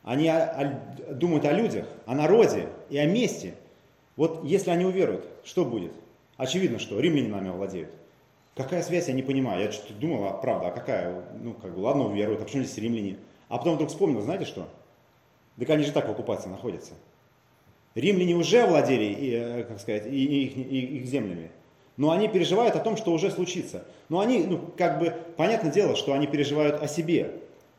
они 0.03 0.29
о, 0.29 0.45
о, 0.45 1.15
думают 1.15 1.47
о 1.47 1.53
людях, 1.53 1.87
о 2.05 2.15
народе 2.15 2.69
и 2.91 2.99
о 2.99 3.07
месте. 3.07 3.55
Вот 4.17 4.45
если 4.45 4.71
они 4.71 4.85
уверуют, 4.85 5.27
что 5.45 5.65
будет? 5.65 5.93
Очевидно, 6.37 6.79
что 6.79 7.01
римляне 7.01 7.29
нами 7.29 7.51
овладеют. 7.51 7.91
Какая 8.57 8.83
связь, 8.83 9.09
я 9.09 9.15
не 9.15 9.23
понимаю. 9.23 9.63
Я 9.63 9.73
что-то 9.73 9.95
думал, 9.95 10.25
а 10.27 10.33
правда, 10.33 10.69
а 10.69 10.71
какая? 10.71 11.25
Ну, 11.41 11.55
как 11.55 11.75
бы, 11.75 11.81
ладно, 11.81 12.05
уверуют, 12.05 12.41
а 12.41 12.45
почему 12.45 12.63
здесь 12.63 12.79
римляне? 12.79 13.17
А 13.49 13.59
потом 13.59 13.75
вдруг 13.75 13.91
вспомнил, 13.91 14.21
знаете 14.21 14.45
что? 14.45 14.69
Так 15.59 15.71
они 15.71 15.85
же 15.85 15.93
так 15.93 16.09
в 16.09 16.11
оккупации 16.11 16.49
находятся. 16.49 16.95
Римляне 17.95 18.35
уже 18.35 18.63
овладели, 18.63 19.05
и, 19.05 19.31
э, 19.33 19.65
как 19.65 19.81
сказать, 19.81 20.07
и, 20.07 20.11
и, 20.11 20.47
и 20.47 20.99
их 20.99 21.07
землями 21.07 21.51
но 21.97 22.11
они 22.11 22.29
переживают 22.29 22.75
о 22.75 22.81
том, 22.81 22.97
что 22.97 23.13
уже 23.13 23.31
случится. 23.31 23.85
Но 24.09 24.21
они, 24.21 24.45
ну, 24.45 24.61
как 24.77 24.99
бы, 24.99 25.15
понятное 25.37 25.71
дело, 25.71 25.97
что 25.97 26.13
они 26.13 26.27
переживают 26.27 26.83
о 26.83 26.89
себе. 26.89 27.33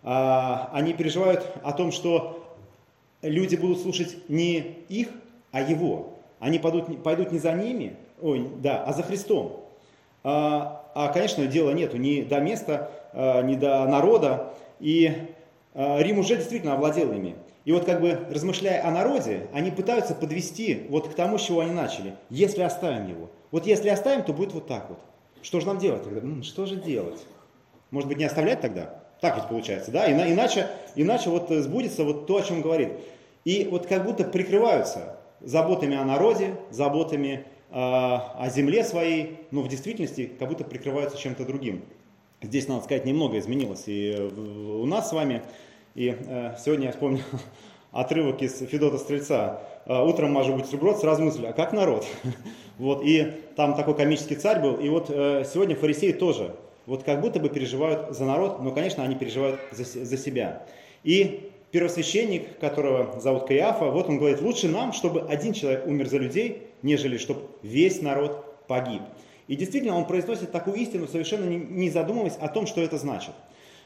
А, 0.04 0.70
они 0.74 0.94
переживают 0.94 1.46
о 1.64 1.74
том, 1.74 1.92
что 1.92 2.56
люди 3.22 3.56
будут 3.56 3.82
слушать 3.82 4.18
не 4.30 4.60
их, 4.88 5.10
а 5.52 5.62
его. 5.62 6.15
Они 6.40 6.60
пойдут, 6.60 7.04
пойдут 7.04 7.32
не 7.32 7.40
за 7.40 7.54
ними, 7.54 7.96
ой, 8.22 8.48
да, 8.58 8.84
а 8.84 8.94
за 8.94 9.04
Христом. 9.04 9.66
А, 10.24 10.92
а, 10.96 11.10
конечно, 11.10 11.46
дела 11.46 11.72
нету 11.72 11.98
ни 11.98 12.22
до 12.22 12.40
места, 12.40 12.90
а, 13.14 13.42
ни 13.42 13.56
до 13.56 13.86
народа. 13.86 14.54
И 14.80 15.12
а, 15.74 16.00
Рим 16.02 16.20
уже 16.20 16.36
действительно 16.36 16.74
овладел 16.74 17.12
ими. 17.12 17.36
И 17.64 17.72
вот 17.72 17.86
как 17.86 18.00
бы 18.00 18.20
размышляя 18.30 18.88
о 18.88 18.92
народе, 18.92 19.48
они 19.54 19.72
пытаются 19.72 20.14
подвести 20.14 20.86
вот 20.90 21.10
к 21.10 21.14
тому, 21.16 21.38
с 21.38 21.42
чего 21.42 21.62
они 21.62 21.72
начали, 21.72 22.16
если 22.30 22.62
оставим 22.62 23.08
его. 23.08 23.30
Вот 23.52 23.66
если 23.66 23.90
оставим, 23.90 24.24
то 24.24 24.34
будет 24.34 24.54
вот 24.54 24.68
так 24.68 24.90
вот. 24.90 25.00
Что 25.42 25.60
же 25.60 25.68
нам 25.68 25.80
делать 25.80 26.04
тогда? 26.04 26.20
М, 26.22 26.44
что 26.44 26.66
же 26.66 26.76
делать? 26.76 27.24
Может 27.92 28.10
быть, 28.10 28.18
не 28.18 28.26
оставлять 28.26 28.62
тогда? 28.62 29.02
Так 29.22 29.36
ведь 29.36 29.48
получается, 29.48 29.92
да? 29.92 30.12
Иначе, 30.12 30.68
иначе 30.96 31.30
вот 31.30 31.50
сбудется 31.50 32.04
вот 32.04 32.28
то, 32.28 32.38
о 32.38 32.42
чем 32.42 32.62
говорит. 32.62 32.94
И 33.46 33.68
вот 33.70 33.86
как 33.88 34.06
будто 34.06 34.24
прикрываются 34.24 35.18
заботами 35.42 35.96
о 35.96 36.06
народе, 36.06 36.56
заботами 36.72 37.46
э, 37.70 37.74
о 37.76 38.50
земле 38.50 38.84
своей, 38.84 39.40
но 39.52 39.62
в 39.62 39.68
действительности 39.68 40.32
как 40.40 40.50
будто 40.50 40.64
прикрываются 40.64 41.18
чем-то 41.18 41.46
другим. 41.46 41.84
Здесь, 42.42 42.68
надо 42.68 42.84
сказать, 42.84 43.06
немного 43.06 43.40
изменилось 43.40 43.84
и 43.88 44.16
у 44.16 44.86
нас 44.86 45.10
с 45.10 45.14
вами. 45.14 45.42
И 45.96 46.16
э, 46.18 46.56
сегодня 46.64 46.88
я 46.88 46.92
вспомнил 46.92 47.24
отрывок 47.92 48.42
из 48.42 48.60
Федота 48.60 48.98
Стрельца. 48.98 49.62
Э, 49.86 50.04
Утром 50.04 50.34
мажу 50.34 50.56
бутерброд, 50.56 51.00
сразу 51.00 51.24
мысль, 51.24 51.46
а 51.46 51.54
как 51.54 51.74
народ? 51.74 52.06
Вот, 52.78 53.06
и 53.06 53.32
там 53.56 53.74
такой 53.74 53.96
комический 53.96 54.36
царь 54.36 54.62
был, 54.62 54.76
и 54.76 54.90
вот 54.90 55.10
э, 55.10 55.46
сегодня 55.50 55.78
фарисеи 55.78 56.12
тоже, 56.12 56.58
вот 56.86 57.04
как 57.04 57.22
будто 57.22 57.40
бы 57.40 57.48
переживают 57.48 58.14
за 58.14 58.26
народ, 58.26 58.62
но, 58.62 58.72
конечно, 58.72 59.02
они 59.02 59.16
переживают 59.16 59.62
за, 59.72 59.86
за 59.86 60.18
себя. 60.18 60.64
И 61.06 61.54
первосвященник, 61.76 62.58
которого 62.60 63.20
зовут 63.20 63.48
Каиафа, 63.48 63.92
вот 63.92 64.08
он 64.08 64.18
говорит, 64.18 64.42
лучше 64.42 64.70
нам, 64.70 64.94
чтобы 64.94 65.24
один 65.28 65.52
человек 65.52 65.86
умер 65.86 66.08
за 66.08 66.20
людей, 66.20 66.68
нежели 66.84 67.18
чтобы 67.18 67.42
весь 67.64 68.02
народ 68.02 68.66
погиб. 68.66 69.02
И 69.50 69.58
действительно, 69.58 69.98
он 69.98 70.06
произносит 70.06 70.54
такую 70.54 70.78
истину, 70.78 71.06
совершенно 71.06 71.50
не 71.50 71.90
задумываясь 71.90 72.38
о 72.40 72.48
том, 72.48 72.66
что 72.66 72.80
это 72.80 72.98
значит. 72.98 73.34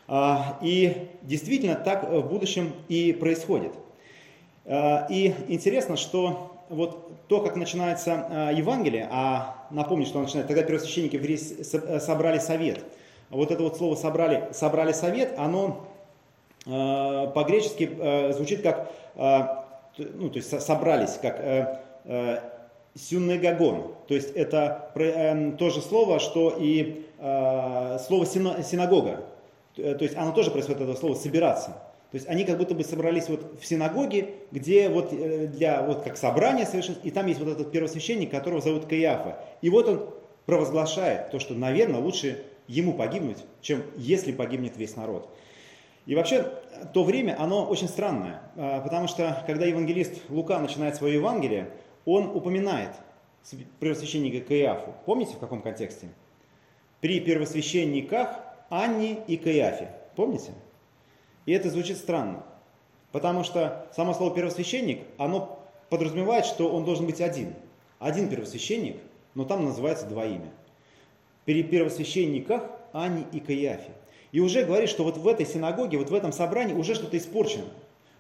А, 0.08 0.60
и 0.62 1.08
действительно 1.24 1.74
так 1.74 2.08
в 2.12 2.22
будущем 2.30 2.74
и 2.90 3.12
происходит. 3.12 3.72
А, 4.66 5.08
и 5.10 5.34
интересно, 5.48 5.98
что 5.98 6.62
вот 6.70 7.28
то, 7.28 7.42
как 7.42 7.56
начинается 7.56 8.28
э, 8.30 8.52
Евангелие, 8.56 9.08
а 9.10 9.66
напомню, 9.72 10.06
что 10.06 10.20
он 10.20 10.26
начинает, 10.26 10.48
тогда 10.48 10.62
первосвященники 10.62 11.18
собрали 11.98 12.38
совет. 12.38 12.86
Вот 13.32 13.50
это 13.50 13.64
вот 13.64 13.78
слово 13.78 13.96
собрали, 13.96 14.50
собрали 14.52 14.92
совет, 14.92 15.34
оно 15.40 15.88
по-гречески 16.66 17.90
э, 18.00 18.34
звучит 18.34 18.62
как, 18.62 18.92
э, 19.16 19.42
ну, 19.98 20.30
то 20.30 20.38
есть 20.38 20.62
собрались, 20.62 21.18
как 21.22 21.40
э, 21.40 21.80
э, 22.06 22.40
сюннегагон. 22.96 23.94
То 24.08 24.14
есть 24.14 24.32
это 24.36 24.92
э, 24.96 25.52
то 25.58 25.70
же 25.70 25.82
слово, 25.82 26.20
что 26.20 26.56
и 26.58 27.06
э, 27.18 27.98
слово 28.06 28.26
синагога. 28.26 29.26
То 29.76 30.04
есть 30.04 30.16
оно 30.18 30.34
тоже 30.34 30.52
происходит 30.52 30.82
от 30.82 30.84
этого 30.90 30.98
слова 30.98 31.16
собираться. 31.16 31.78
То 32.12 32.16
есть 32.16 32.28
они 32.28 32.44
как 32.44 32.58
будто 32.58 32.74
бы 32.74 32.84
собрались 32.84 33.30
вот 33.30 33.60
в 33.62 33.66
синагоге, 33.66 34.30
где 34.52 34.90
вот 34.90 35.14
э, 35.14 35.48
для 35.48 35.84
вот 35.84 36.02
как 36.02 36.18
собрания 36.18 36.66
совершенно, 36.66 36.98
и 37.04 37.12
там 37.12 37.28
есть 37.28 37.40
вот 37.40 37.50
этот 37.50 37.72
первосвященник, 37.72 38.32
которого 38.32 38.62
зовут 38.62 38.86
Каиафа. 38.88 39.38
И 39.62 39.70
вот 39.70 39.88
он 39.88 40.10
провозглашает 40.48 41.30
то, 41.30 41.38
что, 41.38 41.54
наверное, 41.54 42.02
лучше 42.02 42.44
ему 42.68 42.94
погибнуть, 42.94 43.38
чем 43.62 43.84
если 43.96 44.32
погибнет 44.32 44.76
весь 44.76 44.96
народ. 44.96 45.30
И 46.10 46.16
вообще, 46.16 46.42
то 46.92 47.04
время, 47.04 47.40
оно 47.40 47.64
очень 47.68 47.88
странное, 47.88 48.42
а, 48.56 48.82
потому 48.82 49.08
что, 49.08 49.44
когда 49.46 49.68
евангелист 49.68 50.28
Лука 50.30 50.58
начинает 50.58 50.96
свое 50.96 51.14
Евангелие, 51.14 51.70
он 52.04 52.36
упоминает 52.36 52.90
первосвященника 53.80 54.44
Каиафу. 54.44 54.96
Помните, 55.06 55.36
в 55.36 55.40
каком 55.40 55.62
контексте? 55.62 56.10
При 57.00 57.20
первосвященниках 57.20 58.40
Анне 58.72 59.20
и 59.28 59.38
Каиафе. 59.38 59.92
Помните? 60.16 60.52
И 61.46 61.52
это 61.52 61.70
звучит 61.70 61.98
странно, 61.98 62.44
потому 63.12 63.44
что 63.44 63.88
само 63.96 64.16
слово 64.16 64.34
первосвященник, 64.34 65.04
оно 65.20 65.60
подразумевает, 65.92 66.46
что 66.46 66.74
он 66.74 66.86
должен 66.86 67.06
быть 67.06 67.22
один. 67.22 67.54
Один 68.00 68.30
первосвященник, 68.30 68.98
но 69.36 69.46
там 69.46 69.64
называется 69.64 70.08
два 70.08 70.26
имя. 70.26 70.50
При 71.46 71.62
первосвященниках 71.62 72.64
Анне 72.94 73.28
и 73.32 73.40
Каиафе. 73.40 73.92
И 74.32 74.40
уже 74.40 74.64
говорит, 74.64 74.90
что 74.90 75.04
вот 75.04 75.18
в 75.18 75.28
этой 75.28 75.46
синагоге, 75.46 75.98
вот 75.98 76.10
в 76.10 76.14
этом 76.14 76.32
собрании 76.32 76.74
уже 76.74 76.96
что-то 76.96 77.18
испорчено. 77.18 77.66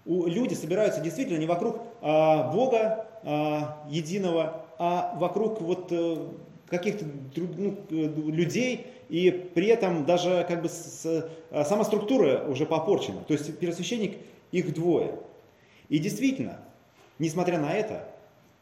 Люди 0.05 0.53
собираются 0.53 1.01
действительно 1.01 1.37
не 1.37 1.45
вокруг 1.45 1.81
а, 2.01 2.51
Бога 2.51 3.07
а, 3.23 3.85
единого, 3.89 4.65
а 4.79 5.15
вокруг 5.19 5.61
вот 5.61 5.91
а, 5.91 6.31
каких-то 6.67 7.05
ну, 7.35 7.77
людей, 7.89 8.87
и 9.09 9.29
при 9.31 9.67
этом 9.67 10.05
даже 10.05 10.45
как 10.47 10.61
бы 10.61 10.69
с, 10.69 11.29
а, 11.51 11.65
сама 11.65 11.83
структура 11.83 12.45
уже 12.47 12.65
попорчена. 12.65 13.21
То 13.27 13.33
есть 13.33 13.59
первосвященник 13.59 14.17
их 14.51 14.73
двое. 14.73 15.19
И 15.89 15.99
действительно, 15.99 16.59
несмотря 17.17 17.59
на 17.59 17.73
это, 17.73 18.07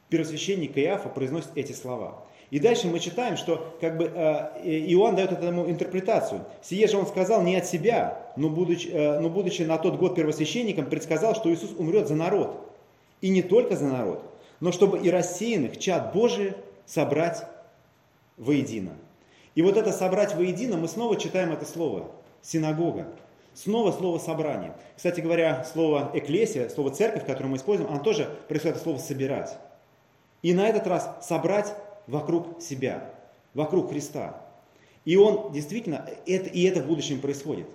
первосвященник 0.10 0.78
Иафа 0.78 1.10
произносит 1.10 1.52
эти 1.56 1.74
слова. 1.74 2.24
И 2.50 2.60
дальше 2.60 2.88
мы 2.88 3.00
читаем, 3.00 3.36
что 3.36 3.76
как 3.82 3.98
бы 3.98 4.06
э, 4.06 4.60
Иоанн 4.94 5.16
дает 5.16 5.34
этому 5.34 5.70
интерпретацию. 5.70 6.46
Сие 6.62 6.88
же 6.88 6.98
он 6.98 7.06
сказал 7.06 7.44
не 7.44 7.58
от 7.58 7.66
себя, 7.66 8.32
но 8.38 8.50
будучи, 8.50 8.88
э, 8.88 9.20
но 9.20 9.30
будучи 9.30 9.64
на 9.64 9.78
тот 9.78 9.98
год 9.98 10.16
первосвященником, 10.16 10.86
предсказал, 10.86 11.36
что 11.36 11.54
Иисус 11.54 11.72
умрет 11.78 12.08
за 12.08 12.16
народ. 12.16 12.74
И 13.20 13.30
не 13.30 13.42
только 13.42 13.76
за 13.76 13.86
народ, 13.86 14.24
но 14.60 14.72
чтобы 14.72 15.00
и 15.00 15.10
рассеянных 15.10 15.78
чад 15.78 16.14
Божий 16.14 16.54
собрать 16.86 17.46
воедино. 18.38 18.92
И 19.56 19.62
вот 19.62 19.76
это 19.76 19.92
собрать 19.92 20.36
воедино, 20.36 20.78
мы 20.78 20.88
снова 20.88 21.18
читаем 21.18 21.52
это 21.52 21.66
слово, 21.66 22.12
синагога. 22.42 23.08
Снова 23.54 23.92
слово 23.92 24.20
собрание. 24.20 24.76
Кстати 24.96 25.20
говоря, 25.20 25.66
слово 25.74 26.12
эклесия, 26.14 26.70
слово 26.70 26.92
церковь, 26.92 27.26
которое 27.26 27.50
мы 27.50 27.58
используем, 27.58 27.90
оно 27.90 28.00
тоже 28.04 28.30
происходит 28.48 28.78
от 28.78 28.84
слова 28.84 29.00
собирать. 29.00 29.58
И 30.44 30.54
на 30.54 30.70
этот 30.70 30.86
раз 30.86 31.10
собрать 31.24 31.74
вокруг 32.08 32.62
себя, 32.62 33.14
вокруг 33.54 33.90
Христа. 33.90 34.42
И 35.06 35.16
он 35.16 35.52
действительно, 35.52 36.06
это, 36.26 36.50
и 36.50 36.64
это 36.64 36.82
в 36.82 36.88
будущем 36.88 37.22
происходит. 37.22 37.68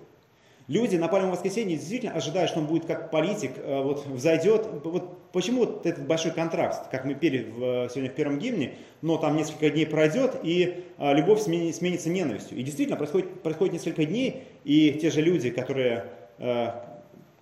Люди 0.69 0.95
на 0.95 1.09
Пальмовом 1.09 1.33
воскресенье 1.33 1.77
действительно 1.77 2.13
ожидают, 2.13 2.49
что 2.49 2.59
он 2.59 2.67
будет 2.67 2.85
как 2.85 3.11
политик, 3.11 3.51
э, 3.57 3.81
вот 3.81 4.05
взойдет. 4.05 4.65
Вот 4.85 5.31
почему 5.33 5.61
вот 5.61 5.85
этот 5.85 6.07
большой 6.07 6.31
контраст, 6.31 6.89
как 6.89 7.03
мы 7.03 7.15
пели 7.15 7.51
в, 7.51 7.89
сегодня 7.89 8.09
в 8.09 8.15
первом 8.15 8.39
гимне, 8.39 8.75
но 9.01 9.17
там 9.17 9.35
несколько 9.35 9.69
дней 9.69 9.85
пройдет, 9.85 10.39
и 10.41 10.85
э, 10.97 11.13
любовь 11.13 11.41
сменится 11.41 12.09
ненавистью. 12.09 12.57
И 12.57 12.63
действительно 12.63 12.95
происходит, 12.95 13.41
происходит 13.43 13.73
несколько 13.73 14.05
дней, 14.05 14.43
и 14.63 14.91
те 15.01 15.09
же 15.09 15.21
люди, 15.21 15.49
которые 15.49 16.05
э, 16.37 16.67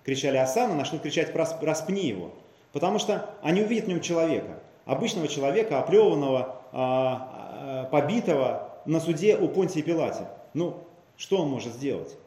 кричали 0.04 0.38
Асана, 0.38 0.74
начнут 0.74 1.04
кричать 1.04 1.32
«распни 1.36 2.08
его». 2.08 2.34
Потому 2.72 2.98
что 2.98 3.30
они 3.44 3.62
увидят 3.62 3.86
в 3.86 3.88
нем 3.90 4.02
человека, 4.02 4.64
обычного 4.86 5.28
человека, 5.28 5.80
оплеванного, 5.80 6.56
э, 6.72 7.86
побитого 7.92 8.70
на 8.86 9.00
суде 9.00 9.38
у 9.38 9.48
Понтия 9.48 9.84
Пилате. 9.84 10.28
Ну, 10.54 10.78
что 11.18 11.38
он 11.38 11.50
может 11.50 11.74
сделать? 11.74 12.18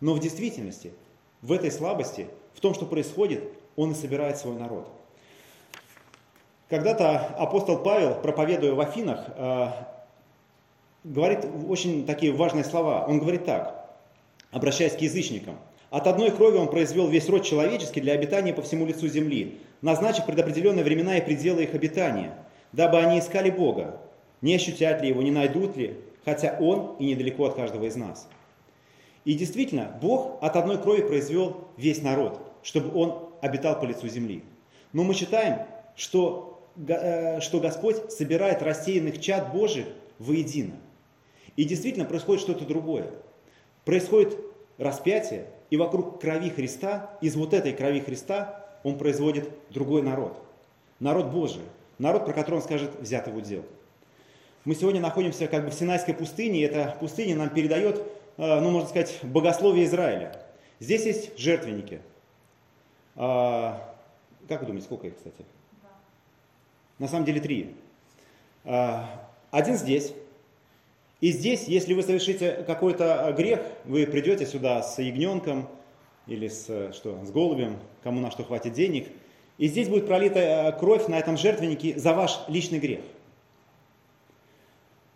Но 0.00 0.14
в 0.14 0.20
действительности, 0.20 0.92
в 1.42 1.52
этой 1.52 1.70
слабости, 1.70 2.28
в 2.54 2.60
том, 2.60 2.74
что 2.74 2.86
происходит, 2.86 3.44
он 3.76 3.92
и 3.92 3.94
собирает 3.94 4.38
свой 4.38 4.54
народ. 4.54 4.88
Когда-то 6.68 7.18
апостол 7.38 7.78
Павел, 7.78 8.14
проповедуя 8.14 8.74
в 8.74 8.80
Афинах, 8.80 9.26
э, 9.36 9.68
говорит 11.04 11.46
очень 11.68 12.06
такие 12.06 12.32
важные 12.32 12.64
слова. 12.64 13.04
Он 13.06 13.18
говорит 13.18 13.44
так, 13.44 13.90
обращаясь 14.50 14.94
к 14.94 15.00
язычникам. 15.00 15.56
От 15.90 16.06
одной 16.06 16.30
крови 16.30 16.56
он 16.56 16.68
произвел 16.68 17.06
весь 17.06 17.28
род 17.28 17.44
человеческий 17.44 18.00
для 18.00 18.14
обитания 18.14 18.52
по 18.52 18.62
всему 18.62 18.86
лицу 18.86 19.06
земли, 19.06 19.60
назначив 19.82 20.26
предопределенные 20.26 20.84
времена 20.84 21.18
и 21.18 21.24
пределы 21.24 21.64
их 21.64 21.74
обитания, 21.74 22.36
дабы 22.72 22.98
они 22.98 23.18
искали 23.18 23.50
Бога, 23.50 24.00
не 24.40 24.54
ощутят 24.54 25.02
ли 25.02 25.08
его, 25.08 25.22
не 25.22 25.30
найдут 25.30 25.76
ли, 25.76 25.96
хотя 26.24 26.56
он 26.60 26.96
и 26.98 27.06
недалеко 27.06 27.46
от 27.46 27.54
каждого 27.54 27.84
из 27.84 27.96
нас. 27.96 28.28
И 29.24 29.34
действительно, 29.34 29.96
Бог 30.02 30.38
от 30.42 30.56
одной 30.56 30.78
крови 30.78 31.02
произвел 31.02 31.68
весь 31.76 32.02
народ, 32.02 32.40
чтобы 32.62 32.96
он 32.98 33.30
обитал 33.40 33.78
по 33.80 33.84
лицу 33.84 34.08
земли. 34.08 34.42
Но 34.92 35.02
мы 35.02 35.14
читаем, 35.14 35.66
что, 35.96 36.62
э, 36.76 37.40
что 37.40 37.60
Господь 37.60 38.12
собирает 38.12 38.62
рассеянных 38.62 39.20
чад 39.20 39.52
Божьих 39.52 39.86
воедино. 40.18 40.74
И 41.56 41.64
действительно 41.64 42.04
происходит 42.04 42.42
что-то 42.42 42.64
другое. 42.64 43.10
Происходит 43.84 44.36
распятие, 44.78 45.46
и 45.70 45.76
вокруг 45.76 46.20
крови 46.20 46.50
Христа, 46.50 47.16
из 47.20 47.36
вот 47.36 47.54
этой 47.54 47.72
крови 47.72 48.00
Христа, 48.00 48.63
он 48.84 48.96
производит 48.96 49.50
другой 49.70 50.02
народ. 50.02 50.40
Народ 51.00 51.32
Божий. 51.32 51.62
Народ, 51.98 52.24
про 52.24 52.32
который 52.32 52.56
он 52.56 52.62
скажет, 52.62 52.92
взятый 53.00 53.32
в 53.32 53.36
удел. 53.36 53.64
Мы 54.64 54.76
сегодня 54.76 55.00
находимся 55.00 55.48
как 55.48 55.64
бы 55.64 55.70
в 55.70 55.74
Синайской 55.74 56.14
пустыне, 56.14 56.60
и 56.60 56.62
эта 56.62 56.96
пустыня 57.00 57.34
нам 57.34 57.50
передает 57.50 58.00
Э, 58.36 58.60
ну, 58.60 58.70
можно 58.70 58.88
сказать, 58.88 59.18
богословие 59.22 59.84
Израиля. 59.84 60.40
Здесь 60.80 61.06
есть 61.06 61.38
жертвенники. 61.38 62.00
А, 63.16 63.94
как 64.48 64.60
вы 64.60 64.66
думаете, 64.66 64.86
сколько 64.86 65.06
их, 65.06 65.16
кстати? 65.16 65.44
На 66.98 67.08
самом 67.08 67.24
деле 67.24 67.40
три. 67.40 67.76
А, 68.64 69.28
один 69.50 69.76
здесь. 69.76 70.12
И 71.20 71.30
здесь, 71.30 71.68
если 71.68 71.94
вы 71.94 72.02
совершите 72.02 72.64
какой-то 72.66 73.32
грех, 73.36 73.60
вы 73.84 74.06
придете 74.06 74.46
сюда 74.46 74.82
с 74.82 74.98
ягненком 74.98 75.68
или 76.26 76.48
с, 76.48 76.92
что, 76.92 77.24
с 77.24 77.30
голубем, 77.30 77.76
кому 78.02 78.20
на 78.20 78.30
что 78.30 78.44
хватит 78.44 78.72
денег, 78.72 79.08
и 79.58 79.68
здесь 79.68 79.88
будет 79.88 80.06
пролита 80.06 80.38
э, 80.38 80.72
кровь 80.78 81.06
на 81.08 81.18
этом 81.18 81.36
жертвеннике 81.36 81.98
за 81.98 82.12
ваш 82.12 82.40
личный 82.48 82.78
грех. 82.78 83.00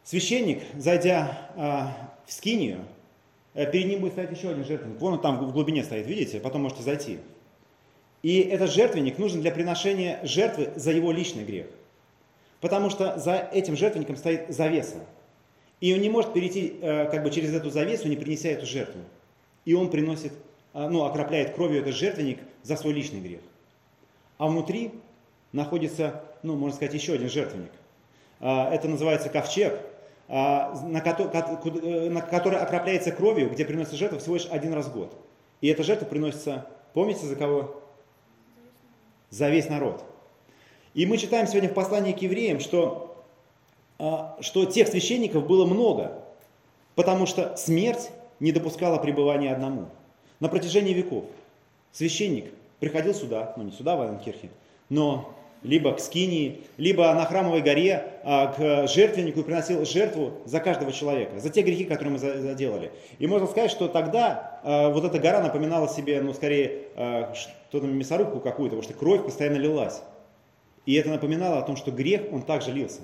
Священник, 0.05 0.63
зайдя 0.75 1.51
а, 1.55 2.15
в 2.25 2.33
скинию, 2.33 2.79
Э, 3.59 3.69
перед 3.69 3.89
ним 3.89 4.01
будет 4.01 4.13
стоять 4.13 4.31
еще 4.31 4.51
один 4.51 4.65
жертвенник. 4.65 5.01
Вон 5.01 5.15
он 5.15 5.21
там 5.21 5.45
в 5.45 5.53
глубине 5.53 5.83
стоит, 5.83 6.07
видите? 6.07 6.39
Потом 6.39 6.63
можете 6.63 6.85
зайти. 6.85 7.19
И 8.23 8.39
этот 8.39 8.71
жертвенник 8.71 9.19
нужен 9.19 9.41
для 9.41 9.51
приношения 9.51 10.21
жертвы 10.23 10.71
за 10.77 10.93
его 10.93 11.11
личный 11.11 11.45
грех. 11.45 11.67
Потому 12.61 12.89
что 12.89 13.19
за 13.19 13.35
этим 13.35 13.77
жертвенником 13.77 14.17
стоит 14.17 14.47
завеса. 14.49 14.99
И 15.81 15.93
он 15.93 16.01
не 16.01 16.09
может 16.09 16.33
перейти 16.33 16.75
э, 16.81 17.07
как 17.11 17.25
бы 17.25 17.31
через 17.31 17.53
эту 17.53 17.71
завесу, 17.71 18.07
не 18.07 18.17
принеся 18.17 18.51
эту 18.51 18.65
жертву. 18.65 19.01
И 19.65 19.75
он 19.75 19.91
приносит, 19.91 20.33
э, 20.33 20.37
ну, 20.87 21.05
окропляет 21.05 21.55
кровью 21.55 21.81
этот 21.81 21.95
жертвенник 21.95 22.39
за 22.63 22.77
свой 22.77 22.93
личный 22.93 23.21
грех. 23.21 23.41
А 24.37 24.47
внутри 24.47 24.93
находится, 25.53 26.23
ну, 26.43 26.55
можно 26.55 26.77
сказать, 26.77 26.95
еще 26.95 27.15
один 27.15 27.29
жертвенник. 27.29 27.73
Это 28.41 28.87
называется 28.87 29.31
ковчег, 29.31 29.81
а, 30.29 30.75
э, 30.75 32.09
на 32.11 32.21
который 32.21 32.59
окропляется 32.59 33.13
кровью, 33.13 33.51
где 33.51 33.65
приносится 33.65 33.97
жертва 33.97 34.19
всего 34.19 34.35
лишь 34.35 34.47
один 34.51 34.75
раз 34.75 34.87
в 34.87 34.93
год. 34.93 35.17
И 35.63 35.69
эта 35.69 35.83
жертва 35.83 36.05
приносится, 36.05 36.67
помните, 36.93 37.25
за 37.27 37.35
кого? 37.35 37.83
За 39.31 39.49
весь 39.49 39.71
народ. 39.71 40.05
И 40.93 41.07
мы 41.07 41.17
читаем 41.17 41.47
сегодня 41.47 41.71
в 41.71 41.75
послании 41.75 42.13
к 42.13 42.21
евреям, 42.21 42.61
что, 42.61 43.25
а, 43.99 44.37
что 44.41 44.67
тех 44.67 44.89
священников 44.89 45.47
было 45.47 45.65
много, 45.65 46.23
потому 46.95 47.25
что 47.25 47.57
смерть 47.57 48.11
не 48.39 48.53
допускала 48.53 48.99
пребывания 48.99 49.53
одному. 49.53 49.89
На 50.41 50.49
протяжении 50.49 50.95
веков 50.95 51.25
священник 51.93 52.53
приходил 52.81 53.15
сюда, 53.15 53.55
ну 53.57 53.65
не 53.65 53.73
сюда, 53.73 53.97
в 53.97 54.03
Айленкирхе, 54.03 54.51
но 54.89 55.35
либо 55.63 55.93
к 55.93 56.01
скинии, 56.01 56.61
либо 56.77 57.13
на 57.15 57.25
храмовой 57.25 57.63
горе 57.63 58.21
а, 58.23 58.47
к 58.47 58.87
жертвеннику 58.87 59.41
и 59.41 59.43
приносил 59.43 59.85
жертву 59.85 60.35
за 60.45 60.61
каждого 60.61 60.93
человека, 60.93 61.41
за 61.41 61.51
те 61.51 61.63
грехи, 61.63 61.85
которые 61.85 62.13
мы 62.13 62.19
заделали. 62.19 62.93
И 63.19 63.27
можно 63.27 63.49
сказать, 63.49 63.71
что 63.71 63.89
тогда 63.89 64.61
а, 64.63 64.91
вот 64.91 65.05
эта 65.05 65.19
гора 65.19 65.41
напоминала 65.41 65.89
себе, 65.89 66.21
ну, 66.21 66.33
скорее, 66.33 66.83
а, 66.95 67.35
что-то 67.35 67.87
мясорубку 67.87 68.39
какую-то, 68.39 68.77
потому 68.77 68.83
что 68.83 68.99
кровь 68.99 69.25
постоянно 69.25 69.57
лилась. 69.57 70.03
И 70.87 70.95
это 70.95 71.11
напоминало 71.11 71.59
о 71.59 71.63
том, 71.63 71.77
что 71.77 71.91
грех, 71.91 72.23
он 72.33 72.43
также 72.43 72.71
лился. 72.71 73.01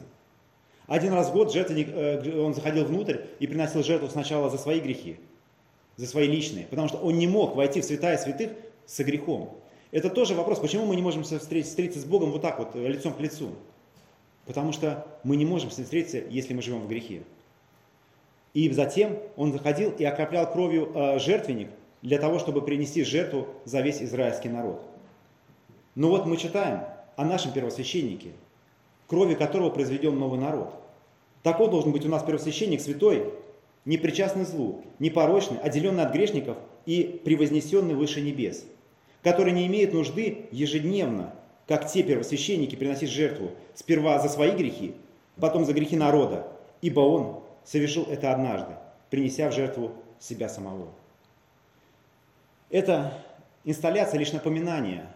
Один 0.87 1.13
раз 1.13 1.31
в 1.31 1.33
год 1.33 1.53
жертвенник, 1.53 1.89
э, 1.91 2.41
он 2.41 2.55
заходил 2.55 2.85
внутрь 2.85 3.19
и 3.41 3.47
приносил 3.47 3.83
жертву 3.83 4.09
сначала 4.09 4.51
за 4.51 4.59
свои 4.59 4.81
грехи, 4.81 5.17
за 5.97 6.07
свои 6.07 6.27
личные, 6.27 6.67
потому 6.67 6.89
что 6.89 6.99
он 6.99 7.19
не 7.19 7.27
мог 7.27 7.55
войти 7.55 7.81
в 7.81 7.85
святая 7.85 8.19
святых 8.19 8.51
со 8.87 9.05
грехом. 9.05 9.57
Это 9.91 10.11
тоже 10.11 10.35
вопрос, 10.35 10.59
почему 10.59 10.87
мы 10.87 10.97
не 10.97 11.03
можем 11.03 11.23
встретиться 11.23 12.01
с 12.01 12.05
Богом 12.05 12.33
вот 12.33 12.43
так 12.43 12.59
вот, 12.59 12.75
э, 12.75 12.89
лицом 12.89 13.15
к 13.15 13.21
лицу? 13.21 13.51
Потому 14.47 14.73
что 14.73 15.07
мы 15.23 15.37
не 15.37 15.47
можем 15.47 15.71
встретиться, 15.71 16.19
если 16.19 16.53
мы 16.53 16.63
живем 16.63 16.81
в 16.81 16.89
грехе. 16.89 17.23
И 18.55 18.71
затем 18.71 19.19
он 19.37 19.53
заходил 19.53 19.91
и 19.91 20.05
окроплял 20.05 20.51
кровью 20.51 20.91
э, 20.95 21.19
жертвенник 21.19 21.69
для 22.03 22.19
того, 22.19 22.39
чтобы 22.39 22.63
принести 22.63 23.05
жертву 23.05 23.49
за 23.65 23.81
весь 23.81 24.03
израильский 24.03 24.49
народ. 24.49 24.83
Но 25.95 26.09
вот 26.11 26.27
мы 26.27 26.37
читаем 26.37 26.81
о 27.17 27.25
нашем 27.25 27.53
первосвященнике, 27.53 28.33
крови 29.07 29.35
которого 29.35 29.71
произведен 29.71 30.19
новый 30.19 30.39
народ. 30.39 30.75
Такой 31.43 31.71
должен 31.71 31.93
быть 31.93 32.05
у 32.05 32.09
нас 32.09 32.23
первосвященник 32.23 32.81
святой, 32.81 33.33
непричастный 33.85 34.45
злу, 34.45 34.85
непорочный, 34.99 35.59
отделенный 35.59 36.05
от 36.05 36.13
грешников 36.13 36.59
и 36.87 37.21
превознесенный 37.25 37.95
выше 37.95 38.21
небес– 38.21 38.65
который 39.25 39.55
не 39.55 39.67
имеет 39.67 39.95
нужды 39.95 40.47
ежедневно, 40.53 41.35
как 41.67 41.91
те 41.91 42.03
первосвященники, 42.03 42.77
приносить 42.77 43.09
жертву 43.09 43.53
сперва 43.75 44.19
за 44.19 44.29
свои 44.29 44.51
грехи, 44.53 44.95
потом 45.41 45.65
за 45.65 45.73
грехи 45.73 45.97
народа, 45.97 46.47
ибо 46.83 47.01
он 47.01 47.43
совершил 47.65 48.05
это 48.05 48.33
однажды, 48.33 48.77
принеся 49.09 49.49
в 49.49 49.55
жертву 49.55 49.93
себя 50.21 50.51
самого. 50.51 50.91
Эта 52.69 53.15
инсталляция 53.65 54.19
лишь 54.19 54.33
напоминание 54.33 55.07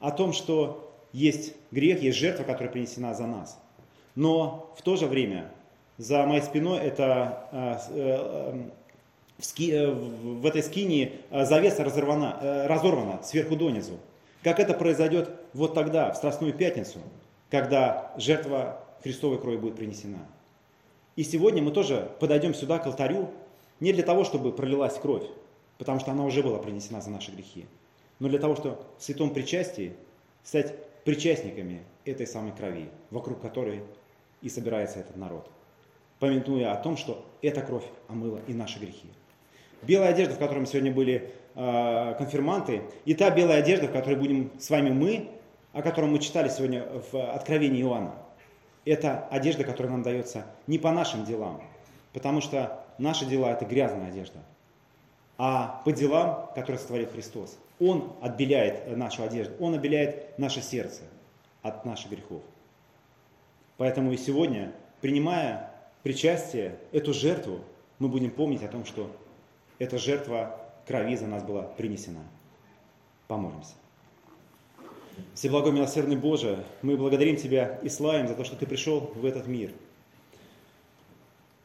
о 0.00 0.10
том, 0.10 0.34
что 0.34 0.94
есть 1.12 1.54
грех, 1.70 2.02
есть 2.02 2.18
жертва, 2.18 2.44
которая 2.44 2.70
принесена 2.70 3.14
за 3.14 3.26
нас. 3.26 3.58
Но 4.14 4.74
в 4.76 4.82
то 4.82 4.96
же 4.96 5.06
время 5.06 5.50
за 6.00 6.24
моей 6.24 6.40
спиной 6.40 6.78
это 6.78 7.46
э, 7.52 7.76
э, 7.90 8.62
в, 9.36 9.44
ски, 9.44 9.70
э, 9.70 9.90
в 9.90 10.46
этой 10.46 10.62
скинии 10.62 11.20
завеса 11.30 11.84
разорвана, 11.84 12.66
разорвана 12.66 13.22
сверху 13.22 13.54
донизу. 13.54 13.98
Как 14.42 14.58
это 14.60 14.72
произойдет 14.72 15.30
вот 15.52 15.74
тогда, 15.74 16.10
в 16.10 16.16
Страстную 16.16 16.54
Пятницу, 16.54 17.00
когда 17.50 18.14
жертва 18.16 18.82
Христовой 19.02 19.38
крови 19.38 19.58
будет 19.58 19.76
принесена. 19.76 20.26
И 21.16 21.22
сегодня 21.22 21.62
мы 21.62 21.70
тоже 21.70 22.10
подойдем 22.18 22.54
сюда, 22.54 22.78
к 22.78 22.86
алтарю, 22.86 23.30
не 23.78 23.92
для 23.92 24.02
того, 24.02 24.24
чтобы 24.24 24.52
пролилась 24.52 24.94
кровь, 24.94 25.26
потому 25.76 26.00
что 26.00 26.12
она 26.12 26.24
уже 26.24 26.42
была 26.42 26.58
принесена 26.58 27.02
за 27.02 27.10
наши 27.10 27.30
грехи, 27.30 27.66
но 28.20 28.28
для 28.28 28.38
того, 28.38 28.56
чтобы 28.56 28.78
в 28.96 29.02
святом 29.02 29.34
причастии 29.34 29.92
стать 30.44 30.74
причастниками 31.04 31.82
этой 32.06 32.26
самой 32.26 32.52
крови, 32.52 32.88
вокруг 33.10 33.42
которой 33.42 33.82
и 34.40 34.48
собирается 34.48 35.00
этот 35.00 35.16
народ, 35.16 35.50
помянуя 36.20 36.72
о 36.72 36.76
том, 36.76 36.96
что 36.96 37.26
эта 37.42 37.62
кровь 37.62 37.84
омыла 38.08 38.38
и 38.46 38.54
наши 38.54 38.78
грехи 38.78 39.08
белая 39.82 40.10
одежда, 40.10 40.34
в 40.34 40.38
которой 40.38 40.66
сегодня 40.66 40.92
были 40.92 41.32
э, 41.54 42.14
конфирманты, 42.18 42.82
и 43.04 43.14
та 43.14 43.30
белая 43.30 43.58
одежда, 43.58 43.88
в 43.88 43.92
которой 43.92 44.16
будем 44.16 44.50
с 44.58 44.70
вами 44.70 44.90
мы, 44.90 45.30
о 45.72 45.82
котором 45.82 46.12
мы 46.12 46.18
читали 46.18 46.48
сегодня 46.48 46.86
в 47.12 47.32
Откровении 47.32 47.82
Иоанна. 47.82 48.14
Это 48.84 49.26
одежда, 49.30 49.64
которая 49.64 49.92
нам 49.92 50.02
дается 50.02 50.46
не 50.66 50.78
по 50.78 50.90
нашим 50.90 51.24
делам, 51.24 51.62
потому 52.12 52.40
что 52.40 52.84
наши 52.98 53.26
дела– 53.26 53.52
это 53.52 53.64
грязная 53.64 54.08
одежда, 54.08 54.38
а 55.38 55.82
по 55.84 55.92
делам, 55.92 56.50
которые 56.54 56.78
сотворил 56.78 57.08
Христос. 57.08 57.58
Он 57.78 58.12
отбеляет 58.20 58.96
нашу 58.96 59.22
одежду, 59.22 59.54
Он 59.60 59.74
отбеляет 59.74 60.38
наше 60.38 60.60
сердце 60.60 61.02
от 61.62 61.84
наших 61.84 62.10
грехов. 62.10 62.42
Поэтому 63.76 64.12
и 64.12 64.18
сегодня, 64.18 64.72
принимая 65.00 65.69
причастие, 66.02 66.78
эту 66.92 67.12
жертву, 67.12 67.60
мы 67.98 68.08
будем 68.08 68.30
помнить 68.30 68.62
о 68.62 68.68
том, 68.68 68.84
что 68.84 69.10
эта 69.78 69.98
жертва 69.98 70.56
крови 70.86 71.16
за 71.16 71.26
нас 71.26 71.42
была 71.42 71.62
принесена. 71.62 72.22
Помолимся. 73.28 73.74
Всеблагой 75.34 75.72
милосердный 75.72 76.16
Боже, 76.16 76.64
мы 76.82 76.96
благодарим 76.96 77.36
Тебя 77.36 77.78
и 77.82 77.88
славим 77.88 78.26
за 78.26 78.34
то, 78.34 78.44
что 78.44 78.56
Ты 78.56 78.66
пришел 78.66 79.12
в 79.14 79.24
этот 79.24 79.46
мир. 79.46 79.72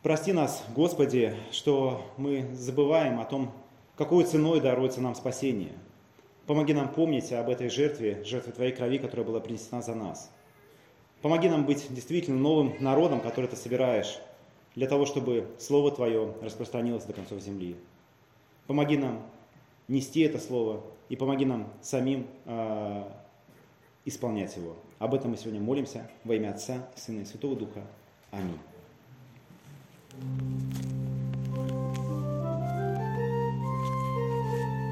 Прости 0.04 0.34
нас, 0.34 0.63
Господи, 0.76 1.36
что 1.52 2.06
мы 2.17 2.48
забываем 2.54 3.19
о 3.19 3.26
том, 3.26 3.52
какой 3.98 4.26
ценой 4.26 4.62
даруется 4.62 5.02
нам 5.02 5.15
спасение. 5.15 5.74
Помоги 6.45 6.74
нам 6.74 6.89
помнить 6.89 7.32
об 7.34 7.50
этой 7.50 7.69
жертве, 7.69 8.24
жертве 8.24 8.54
Твоей 8.54 8.71
крови, 8.71 9.00
которая 9.00 9.26
была 9.26 9.39
принесена 9.39 9.82
за 9.82 9.95
нас. 9.95 10.30
Помоги 11.26 11.50
нам 11.50 11.66
быть 11.66 11.92
действительно 11.92 12.38
новым 12.38 12.76
народом, 12.80 13.20
который 13.20 13.48
Ты 13.48 13.56
собираешь, 13.56 14.20
для 14.76 14.88
того, 14.88 15.08
чтобы 15.08 15.48
Слово 15.58 15.90
Твое 15.90 16.36
распространилось 16.44 17.04
до 17.06 17.14
концов 17.14 17.42
земли. 17.42 17.78
Помоги 18.68 18.96
нам 18.96 19.26
нести 19.88 20.20
это 20.20 20.38
слово 20.38 20.84
и 21.10 21.16
помоги 21.16 21.46
нам 21.46 21.74
самим 21.82 22.28
э, 22.46 23.04
исполнять 24.06 24.56
его. 24.56 24.76
Об 25.00 25.16
этом 25.16 25.32
мы 25.32 25.38
сегодня 25.38 25.60
молимся 25.60 26.08
во 26.26 26.36
имя 26.36 26.52
Отца, 26.52 26.88
Сына 26.96 27.22
и 27.22 27.26
Святого 27.26 27.56
Духа. 27.56 27.82
Аминь. 28.30 28.60